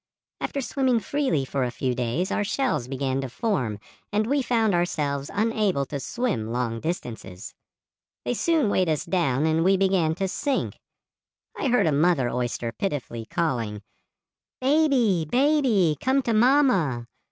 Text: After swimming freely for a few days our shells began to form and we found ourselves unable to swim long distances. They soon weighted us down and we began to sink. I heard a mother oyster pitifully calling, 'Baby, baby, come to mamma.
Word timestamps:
After 0.39 0.61
swimming 0.61 0.99
freely 0.99 1.45
for 1.45 1.63
a 1.63 1.69
few 1.69 1.93
days 1.93 2.31
our 2.31 2.43
shells 2.43 2.87
began 2.87 3.21
to 3.21 3.29
form 3.29 3.77
and 4.11 4.25
we 4.25 4.41
found 4.41 4.73
ourselves 4.73 5.29
unable 5.31 5.85
to 5.85 5.99
swim 5.99 6.47
long 6.47 6.79
distances. 6.79 7.53
They 8.25 8.33
soon 8.33 8.71
weighted 8.71 8.93
us 8.93 9.05
down 9.05 9.45
and 9.45 9.63
we 9.63 9.77
began 9.77 10.15
to 10.15 10.27
sink. 10.27 10.79
I 11.55 11.67
heard 11.67 11.85
a 11.85 11.91
mother 11.91 12.31
oyster 12.31 12.71
pitifully 12.71 13.27
calling, 13.27 13.83
'Baby, 14.59 15.25
baby, 15.29 15.95
come 16.01 16.23
to 16.23 16.33
mamma. 16.33 17.05